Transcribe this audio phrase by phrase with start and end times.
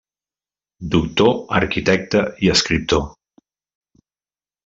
[0.93, 3.05] Doctor arquitecte i escriptor.